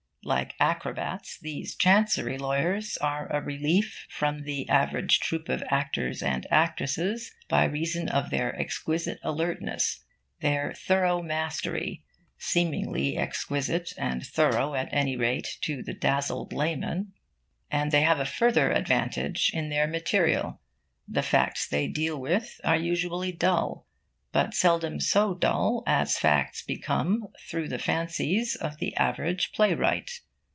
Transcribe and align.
Like 0.23 0.53
acrobats, 0.59 1.39
these 1.39 1.73
Chancery 1.73 2.37
lawyers 2.37 2.95
are 2.97 3.25
a 3.35 3.41
relief 3.41 4.05
from 4.07 4.43
the 4.43 4.69
average 4.69 5.19
troupe 5.19 5.49
of 5.49 5.63
actors 5.71 6.21
and 6.21 6.45
actresses, 6.51 7.33
by 7.49 7.63
reason 7.65 8.07
of 8.07 8.29
their 8.29 8.55
exquisite 8.55 9.17
alertness, 9.23 10.03
their 10.39 10.73
thorough 10.75 11.23
mastery 11.23 12.03
(seemingly 12.37 13.17
exquisite 13.17 13.93
and 13.97 14.23
thorough, 14.23 14.75
at 14.75 14.89
any 14.91 15.17
rate, 15.17 15.57
to 15.61 15.81
the 15.81 15.95
dazzled 15.95 16.53
layman). 16.53 17.13
And 17.71 17.91
they 17.91 18.01
have 18.03 18.19
a 18.19 18.25
further 18.25 18.71
advantage 18.71 19.49
in 19.55 19.69
their 19.71 19.87
material. 19.87 20.61
The 21.07 21.23
facts 21.23 21.67
they 21.67 21.87
deal 21.87 22.15
with 22.21 22.61
are 22.63 22.77
usually 22.77 23.31
dull, 23.31 23.87
but 24.33 24.53
seldom 24.53 24.97
so 24.97 25.33
dull 25.35 25.83
as 25.85 26.17
facts 26.17 26.61
become 26.61 27.27
through 27.49 27.67
the 27.67 27.77
fancies 27.77 28.55
of 28.55 28.77
the 28.77 28.95
average 28.95 29.51
playwright. 29.51 30.21